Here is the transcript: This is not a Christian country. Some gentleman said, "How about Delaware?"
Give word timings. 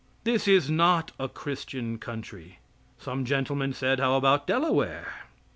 This 0.23 0.47
is 0.47 0.67
not 0.67 1.11
a 1.19 1.29
Christian 1.29 1.99
country. 1.99 2.57
Some 2.97 3.23
gentleman 3.23 3.71
said, 3.71 3.99
"How 3.99 4.15
about 4.17 4.47
Delaware?" 4.47 5.25